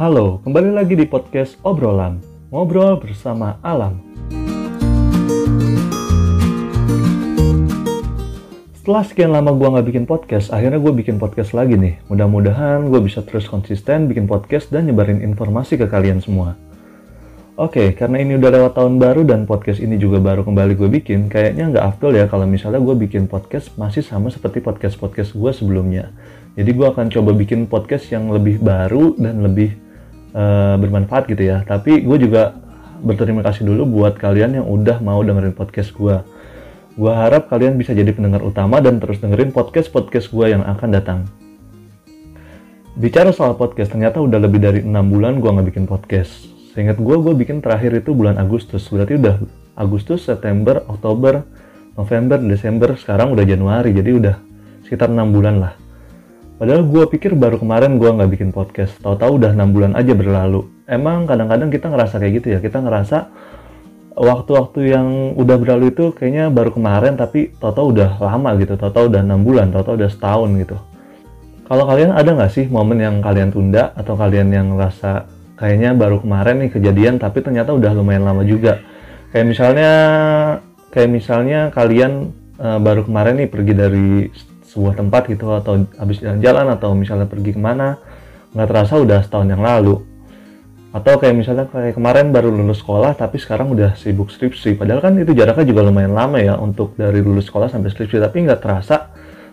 [0.00, 4.00] Halo, kembali lagi di podcast Obrolan, ngobrol bersama alam.
[8.72, 12.00] Setelah sekian lama gue nggak bikin podcast, akhirnya gue bikin podcast lagi nih.
[12.08, 16.56] Mudah-mudahan gue bisa terus konsisten bikin podcast dan nyebarin informasi ke kalian semua.
[17.60, 21.28] Oke, karena ini udah lewat tahun baru dan podcast ini juga baru kembali gue bikin,
[21.28, 26.08] kayaknya nggak afdol ya kalau misalnya gue bikin podcast masih sama seperti podcast-podcast gue sebelumnya.
[26.56, 29.89] Jadi gue akan coba bikin podcast yang lebih baru dan lebih
[30.32, 31.62] uh, bermanfaat gitu ya.
[31.66, 32.56] Tapi gue juga
[33.00, 36.16] berterima kasih dulu buat kalian yang udah mau dengerin podcast gue.
[36.98, 41.20] Gue harap kalian bisa jadi pendengar utama dan terus dengerin podcast-podcast gue yang akan datang.
[42.98, 47.16] Bicara soal podcast, ternyata udah lebih dari enam bulan gue nggak bikin podcast Seingat gue,
[47.18, 48.86] gue bikin terakhir itu bulan Agustus.
[48.94, 49.42] Berarti udah
[49.74, 51.42] Agustus, September, Oktober,
[51.98, 53.90] November, Desember, sekarang udah Januari.
[53.90, 54.38] Jadi udah
[54.86, 55.72] sekitar 6 bulan lah.
[56.60, 58.92] Padahal gue pikir baru kemarin gue nggak bikin podcast.
[59.00, 60.68] Tahu-tahu udah 6 bulan aja berlalu.
[60.84, 62.58] Emang kadang-kadang kita ngerasa kayak gitu ya.
[62.60, 63.32] Kita ngerasa
[64.12, 65.08] waktu-waktu yang
[65.40, 68.76] udah berlalu itu kayaknya baru kemarin tapi tahu-tahu udah lama gitu.
[68.76, 70.76] Tahu-tahu udah 6 bulan, tahu-tahu udah setahun gitu.
[71.64, 76.20] Kalau kalian ada nggak sih momen yang kalian tunda atau kalian yang ngerasa kayaknya baru
[76.20, 78.80] kemarin nih kejadian tapi ternyata udah lumayan lama juga
[79.32, 79.92] kayak misalnya
[80.88, 84.08] kayak misalnya kalian uh, baru kemarin nih pergi dari
[84.70, 87.98] sebuah tempat gitu atau habis jalan-jalan atau misalnya pergi ke mana
[88.54, 89.98] nggak terasa udah setahun yang lalu.
[90.90, 94.74] Atau kayak misalnya kayak kemarin baru lulus sekolah tapi sekarang udah sibuk skripsi.
[94.74, 98.18] Padahal kan itu jaraknya juga lumayan lama ya untuk dari lulus sekolah sampai skripsi.
[98.18, 99.10] Tapi nggak terasa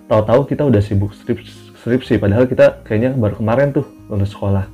[0.10, 4.66] tahu-tahu kita udah sibuk skripsi, padahal kita kayaknya baru kemarin tuh lulus sekolah.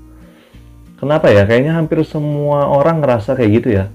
[1.03, 1.43] Kenapa ya?
[1.43, 3.91] Kayaknya hampir semua orang ngerasa kayak gitu ya.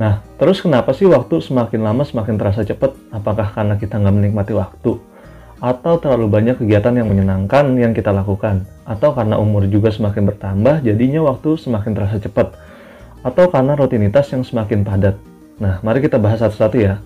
[0.00, 2.96] Nah, terus kenapa sih waktu semakin lama semakin terasa cepat?
[3.12, 4.96] Apakah karena kita nggak menikmati waktu?
[5.62, 8.66] Atau terlalu banyak kegiatan yang menyenangkan yang kita lakukan?
[8.82, 12.56] Atau karena umur juga semakin bertambah, jadinya waktu semakin terasa cepat?
[13.22, 15.14] Atau karena rutinitas yang semakin padat?
[15.62, 16.98] Nah, mari kita bahas satu-satu ya.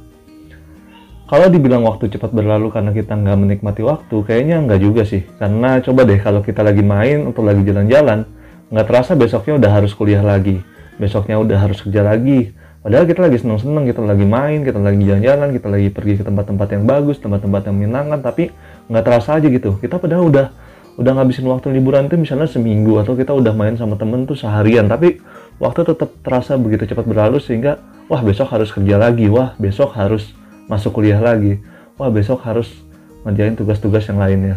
[1.26, 5.26] Kalau dibilang waktu cepat berlalu karena kita nggak menikmati waktu, kayaknya nggak juga sih.
[5.36, 8.22] Karena coba deh kalau kita lagi main atau lagi jalan-jalan,
[8.70, 10.62] nggak terasa besoknya udah harus kuliah lagi.
[10.96, 12.54] Besoknya udah harus kerja lagi.
[12.86, 16.68] Padahal kita lagi seneng-seneng, kita lagi main, kita lagi jalan-jalan, kita lagi pergi ke tempat-tempat
[16.70, 18.54] yang bagus, tempat-tempat yang menyenangkan, tapi
[18.86, 19.74] nggak terasa aja gitu.
[19.82, 20.46] Kita padahal udah
[20.94, 24.86] udah ngabisin waktu liburan itu misalnya seminggu atau kita udah main sama temen tuh seharian,
[24.86, 25.18] tapi
[25.58, 30.30] waktu tetap terasa begitu cepat berlalu sehingga wah besok harus kerja lagi, wah besok harus
[30.66, 31.62] masuk kuliah lagi
[31.96, 32.70] wah besok harus
[33.22, 34.56] ngerjain tugas-tugas yang lainnya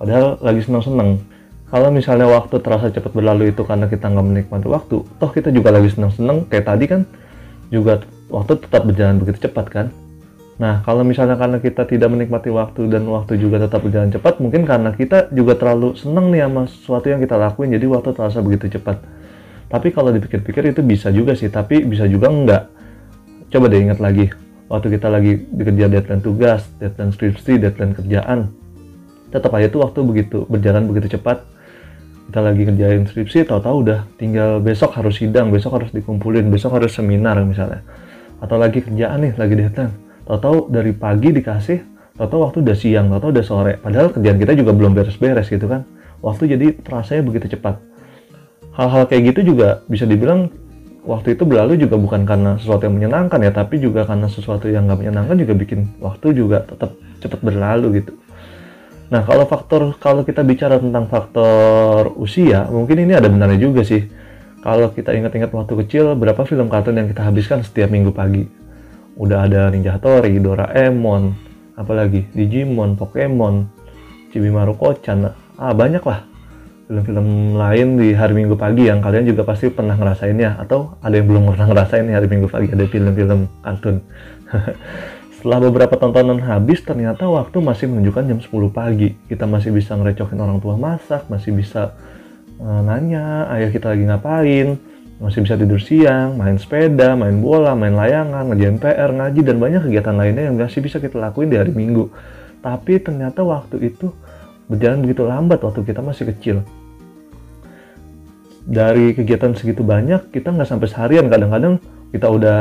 [0.00, 1.20] padahal lagi seneng-seneng
[1.68, 5.72] kalau misalnya waktu terasa cepat berlalu itu karena kita nggak menikmati waktu toh kita juga
[5.72, 7.00] lagi seneng-seneng kayak tadi kan
[7.72, 9.86] juga waktu tetap berjalan begitu cepat kan.
[10.54, 14.62] Nah kalau misalnya karena kita tidak menikmati waktu dan waktu juga tetap berjalan cepat mungkin
[14.68, 18.70] karena kita juga terlalu seneng nih sama sesuatu yang kita lakuin jadi waktu terasa begitu
[18.78, 19.02] cepat.
[19.66, 22.62] Tapi kalau dipikir-pikir itu bisa juga sih tapi bisa juga enggak
[23.50, 24.30] coba deh ingat lagi
[24.68, 28.50] waktu kita lagi bekerja deadline tugas, deadline skripsi, deadline kerjaan,
[29.30, 31.53] tetap aja tuh waktu begitu berjalan begitu cepat.
[32.24, 36.96] Kita lagi kerjain skripsi, tahu-tahu udah tinggal besok harus sidang, besok harus dikumpulin, besok harus
[36.96, 37.84] seminar misalnya.
[38.40, 39.92] Atau lagi kerjaan nih, lagi deadline.
[40.24, 41.78] Tahu-tahu dari pagi dikasih,
[42.16, 43.72] tahu-tahu waktu udah siang, tahu-tahu udah sore.
[43.76, 45.84] Padahal kerjaan kita juga belum beres-beres gitu kan.
[46.24, 47.76] Waktu jadi terasanya begitu cepat.
[48.72, 50.48] Hal-hal kayak gitu juga bisa dibilang
[51.04, 54.88] waktu itu berlalu juga bukan karena sesuatu yang menyenangkan ya, tapi juga karena sesuatu yang
[54.88, 58.16] nggak menyenangkan juga bikin waktu juga tetap cepat berlalu gitu.
[59.14, 64.10] Nah kalau faktor kalau kita bicara tentang faktor usia, mungkin ini ada benarnya juga sih.
[64.58, 68.42] Kalau kita ingat-ingat waktu kecil, berapa film kartun yang kita habiskan setiap minggu pagi?
[69.14, 71.30] Udah ada Ninja Hattori, Doraemon,
[71.78, 73.70] apalagi Digimon, Pokemon,
[74.34, 76.26] Chibimaru Kocan, ah banyak lah
[76.90, 81.30] film-film lain di hari Minggu pagi yang kalian juga pasti pernah ngerasainnya atau ada yang
[81.30, 84.02] belum pernah ngerasain hari Minggu pagi ada film-film kartun.
[85.44, 89.12] Setelah beberapa tontonan habis, ternyata waktu masih menunjukkan jam 10 pagi.
[89.28, 91.92] Kita masih bisa ngerecokin orang tua masak, masih bisa
[92.56, 94.80] uh, nanya ayah kita lagi ngapain,
[95.20, 99.82] masih bisa tidur siang, main sepeda, main bola, main layangan, ngerjain PR, ngaji, dan banyak
[99.84, 102.08] kegiatan lainnya yang masih bisa kita lakuin di hari Minggu.
[102.64, 104.16] Tapi ternyata waktu itu
[104.64, 106.64] berjalan begitu lambat waktu kita masih kecil.
[108.64, 111.28] Dari kegiatan segitu banyak, kita nggak sampai seharian.
[111.28, 111.84] Kadang-kadang
[112.16, 112.60] kita udah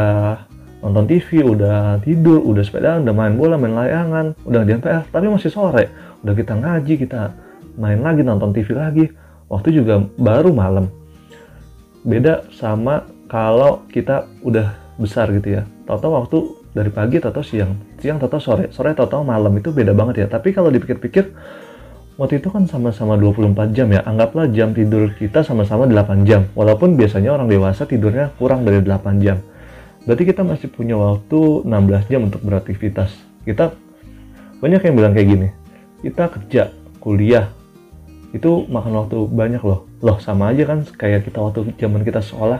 [0.83, 5.31] nonton TV, udah tidur, udah sepeda, udah main bola, main layangan, udah ngerjain PR, tapi
[5.31, 5.88] masih sore.
[6.19, 7.31] Udah kita ngaji, kita
[7.80, 9.06] main lagi, nonton TV lagi.
[9.47, 10.91] Waktu juga baru malam.
[12.03, 15.63] Beda sama kalau kita udah besar gitu ya.
[15.88, 16.38] Tahu-tahu waktu
[16.75, 20.27] dari pagi atau siang, siang atau sore, sore atau malam itu beda banget ya.
[20.27, 21.31] Tapi kalau dipikir-pikir,
[22.19, 24.03] waktu itu kan sama-sama 24 jam ya.
[24.03, 26.44] Anggaplah jam tidur kita sama-sama 8 jam.
[26.59, 29.39] Walaupun biasanya orang dewasa tidurnya kurang dari 8 jam.
[30.03, 33.13] Berarti kita masih punya waktu 16 jam untuk beraktivitas.
[33.47, 33.71] Kita
[34.59, 35.50] banyak yang bilang kayak gini.
[36.03, 37.47] Kita kerja, kuliah,
[38.35, 39.88] itu makan waktu banyak loh.
[40.03, 42.59] Loh sama aja kan kayak kita waktu zaman kita sekolah.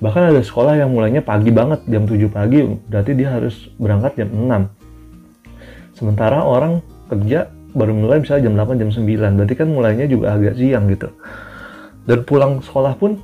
[0.00, 4.28] Bahkan ada sekolah yang mulainya pagi banget, jam 7 pagi, berarti dia harus berangkat jam
[4.32, 4.68] 6.
[5.96, 10.54] Sementara orang kerja baru mulai misalnya jam 8 jam 9 berarti kan mulainya juga agak
[10.58, 11.08] siang gitu
[12.06, 13.22] dan pulang sekolah pun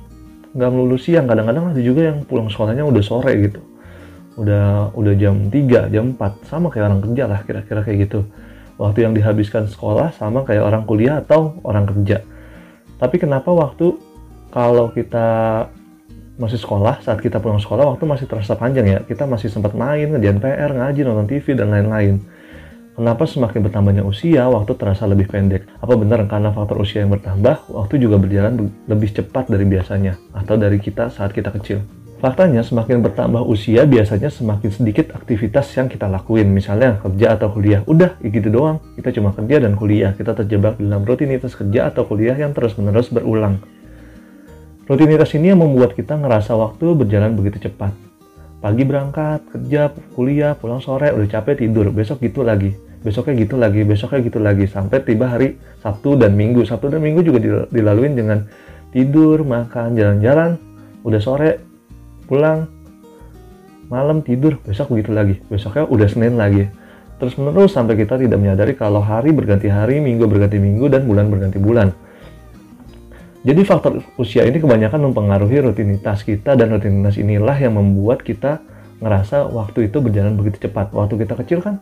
[0.55, 3.59] nggak melulu siang kadang-kadang ada juga yang pulang sekolahnya udah sore gitu.
[4.37, 8.19] Udah udah jam 3 jam 4 sama kayak orang kerja lah kira-kira kayak gitu.
[8.77, 12.21] Waktu yang dihabiskan sekolah sama kayak orang kuliah atau orang kerja.
[13.01, 13.97] Tapi kenapa waktu
[14.53, 15.65] kalau kita
[16.37, 20.05] masih sekolah saat kita pulang sekolah waktu masih terasa panjang ya kita masih sempat main
[20.05, 22.21] ngerjain PR ngaji nonton TV dan lain-lain
[22.97, 25.69] Kenapa semakin bertambahnya usia, waktu terasa lebih pendek?
[25.85, 30.57] Apa benar karena faktor usia yang bertambah, waktu juga berjalan lebih cepat dari biasanya, atau
[30.57, 31.85] dari kita saat kita kecil?
[32.17, 36.49] Faktanya, semakin bertambah usia, biasanya semakin sedikit aktivitas yang kita lakuin.
[36.49, 37.85] Misalnya, kerja atau kuliah.
[37.85, 38.81] Udah, gitu doang.
[38.97, 40.17] Kita cuma kerja dan kuliah.
[40.17, 43.61] Kita terjebak dalam rutinitas kerja atau kuliah yang terus-menerus berulang.
[44.89, 47.93] Rutinitas ini yang membuat kita ngerasa waktu berjalan begitu cepat.
[48.57, 53.87] Pagi berangkat, kerja, kuliah, pulang sore, udah capek tidur, besok gitu lagi besoknya gitu lagi
[53.87, 56.67] besoknya gitu lagi sampai tiba hari Sabtu dan Minggu.
[56.67, 57.39] Sabtu dan Minggu juga
[57.71, 58.43] dilaluin dengan
[58.91, 60.59] tidur makan jalan-jalan
[61.07, 61.63] udah sore
[62.27, 62.67] pulang
[63.87, 65.39] malam tidur besok begitu lagi.
[65.47, 66.67] Besoknya udah Senin lagi.
[67.17, 71.31] Terus menerus sampai kita tidak menyadari kalau hari berganti hari minggu berganti minggu dan bulan
[71.31, 71.89] berganti bulan.
[73.47, 78.59] Jadi faktor usia ini kebanyakan mempengaruhi rutinitas kita dan rutinitas inilah yang membuat kita
[78.99, 80.91] ngerasa waktu itu berjalan begitu cepat.
[80.91, 81.79] Waktu kita kecil kan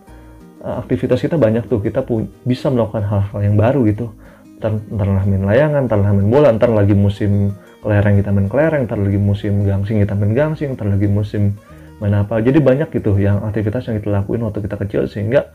[0.65, 4.09] aktivitas kita banyak tuh kita pun bisa melakukan hal-hal yang baru gitu
[4.59, 7.53] ntar, ntar main layangan, ntar main bola, ntar lagi musim
[7.83, 11.53] kelereng kita main kelereng, ntar lagi musim gangsing kita main gangsing, ntar lagi musim
[12.01, 12.41] main apa.
[12.41, 15.51] Jadi banyak gitu yang aktivitas yang kita lakuin waktu kita kecil sehingga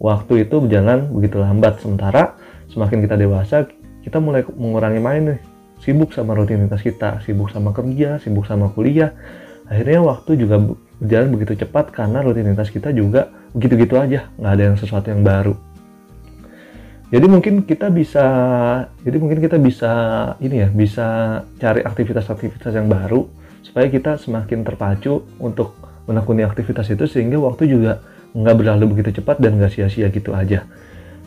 [0.00, 1.82] waktu itu berjalan begitu lambat.
[1.82, 2.38] Sementara
[2.70, 3.66] semakin kita dewasa,
[4.06, 5.40] kita mulai mengurangi main nih,
[5.82, 9.12] sibuk sama rutinitas kita, sibuk sama kerja, sibuk sama kuliah.
[9.68, 10.56] Akhirnya waktu juga
[10.96, 15.54] berjalan begitu cepat karena rutinitas kita juga begitu-gitu aja nggak ada yang sesuatu yang baru.
[17.08, 18.24] Jadi mungkin kita bisa
[19.00, 19.92] jadi mungkin kita bisa
[20.44, 21.06] ini ya bisa
[21.56, 23.24] cari aktivitas-aktivitas yang baru
[23.64, 25.72] supaya kita semakin terpacu untuk
[26.04, 28.04] menekuni aktivitas itu sehingga waktu juga
[28.36, 30.68] nggak berlalu begitu cepat dan nggak sia-sia gitu aja.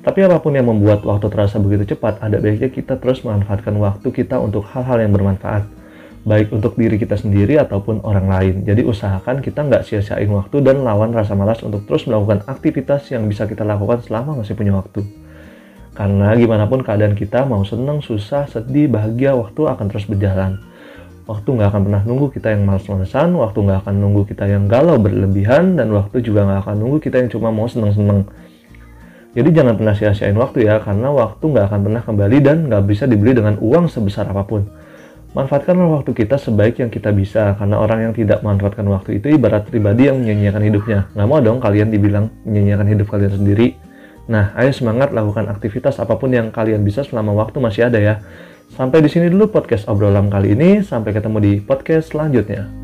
[0.01, 4.09] Tapi apa pun yang membuat waktu terasa begitu cepat ada baiknya kita terus memanfaatkan waktu
[4.09, 5.80] kita untuk hal-hal yang bermanfaat
[6.21, 8.55] baik untuk diri kita sendiri ataupun orang lain.
[8.61, 13.25] Jadi usahakan kita nggak sia-siain waktu dan lawan rasa malas untuk terus melakukan aktivitas yang
[13.25, 15.01] bisa kita lakukan selama masih punya waktu.
[15.91, 20.61] Karena gimana pun keadaan kita, mau seneng, susah, sedih, bahagia, waktu akan terus berjalan.
[21.27, 24.95] Waktu nggak akan pernah nunggu kita yang malas-malesan, waktu nggak akan nunggu kita yang galau
[24.97, 28.23] berlebihan, dan waktu juga nggak akan nunggu kita yang cuma mau seneng-seneng.
[29.31, 33.03] Jadi jangan pernah sia-siain waktu ya, karena waktu nggak akan pernah kembali dan nggak bisa
[33.03, 34.63] dibeli dengan uang sebesar apa pun.
[35.31, 39.63] Manfaatkanlah waktu kita sebaik yang kita bisa, karena orang yang tidak memanfaatkan waktu itu ibarat
[39.63, 40.99] pribadi yang menyanyiakan hidupnya.
[41.15, 43.79] Nggak mau dong kalian dibilang menyanyiakan hidup kalian sendiri.
[44.27, 48.19] Nah, ayo semangat lakukan aktivitas apa pun yang kalian bisa selama waktu masih ada ya.
[48.75, 52.80] Sampai di sini dulu podcast obrolan kali ini, sampai ketemu di podcast selanjutnya.